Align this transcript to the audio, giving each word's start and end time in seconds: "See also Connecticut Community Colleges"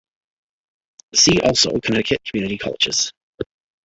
"See 1.13 1.39
also 1.41 1.79
Connecticut 1.79 2.23
Community 2.25 2.57
Colleges" 2.57 3.13